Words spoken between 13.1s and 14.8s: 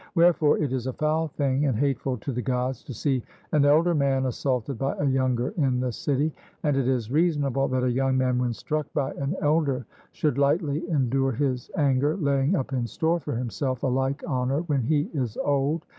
for himself a like honour